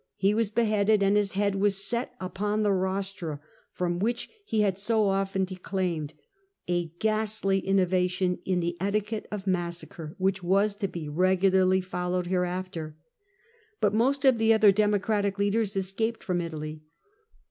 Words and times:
He 0.15 0.33
was 0.33 0.49
beheaded, 0.49 1.03
and 1.03 1.15
his 1.15 1.33
head 1.33 1.53
was 1.53 1.83
set 1.85 2.15
upon 2.19 2.63
the 2.63 2.71
rostra 2.73 3.39
from 3.71 3.99
which 3.99 4.31
he 4.43 4.61
had 4.61 4.79
so 4.79 5.07
often 5.09 5.45
declaimed, 5.45 6.15
a 6.67 6.87
ghastly 6.97 7.59
innovation 7.59 8.39
in 8.43 8.61
the 8.61 8.75
etiquette 8.79 9.27
of 9.31 9.45
massacre 9.45 10.15
which 10.17 10.41
was 10.41 10.75
to 10.77 10.87
be 10.87 11.07
regularly 11.07 11.81
fol 11.81 12.13
lowed 12.13 12.25
hereafter. 12.25 12.97
But 13.79 13.93
most 13.93 14.25
of 14.25 14.39
the 14.39 14.51
other 14.55 14.71
Democratic 14.71 15.37
leaders 15.37 15.75
escaped 15.75 16.23
from 16.23 16.41
Italy. 16.41 16.81